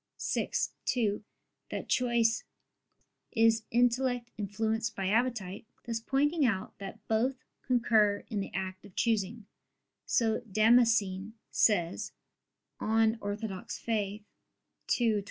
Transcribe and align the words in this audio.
vi, 0.33 0.49
2) 0.85 1.23
that 1.69 1.87
choice 1.87 2.43
"is 3.33 3.61
intellect 3.69 4.31
influenced 4.35 4.95
by 4.95 5.07
appetite," 5.09 5.67
thus 5.85 5.99
pointing 5.99 6.43
out 6.43 6.75
that 6.79 7.07
both 7.07 7.43
concur 7.61 8.23
in 8.27 8.39
the 8.39 8.49
act 8.51 8.83
of 8.83 8.95
choosing; 8.95 9.45
so 10.07 10.39
Damascene 10.51 11.35
says 11.51 12.13
(De 12.79 12.83
Fide 13.15 13.17
Orth. 13.21 14.23